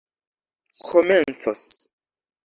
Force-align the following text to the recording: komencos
komencos 0.87 1.67